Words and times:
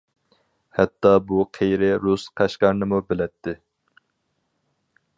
ھەتتا 0.77 1.11
بۇ 1.31 1.43
قېرى 1.59 1.91
رۇس 2.07 2.25
قەشقەرنىمۇ 2.41 3.03
بىلەتتى. 3.13 3.57